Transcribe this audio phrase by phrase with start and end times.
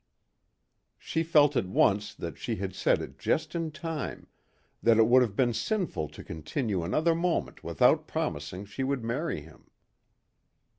[0.97, 4.25] She felt at once that she had said it just in time
[4.81, 9.41] that it would have been sinful to continue another moment without promising she would marry
[9.41, 9.69] him.